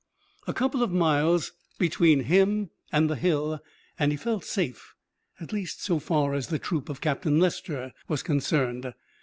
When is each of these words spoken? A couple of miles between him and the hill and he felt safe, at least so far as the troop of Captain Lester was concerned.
A 0.47 0.53
couple 0.53 0.81
of 0.81 0.89
miles 0.91 1.51
between 1.77 2.21
him 2.21 2.71
and 2.91 3.07
the 3.07 3.15
hill 3.15 3.61
and 3.99 4.11
he 4.11 4.17
felt 4.17 4.43
safe, 4.43 4.95
at 5.39 5.53
least 5.53 5.83
so 5.83 5.99
far 5.99 6.33
as 6.33 6.47
the 6.47 6.57
troop 6.57 6.89
of 6.89 7.01
Captain 7.01 7.39
Lester 7.39 7.93
was 8.07 8.23
concerned. 8.23 8.95